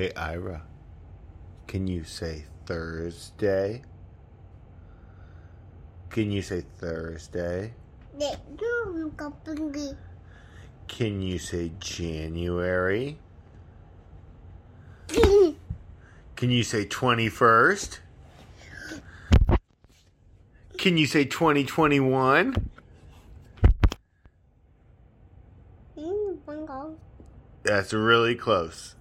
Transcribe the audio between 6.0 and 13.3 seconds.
Can you say Thursday? Can you say January?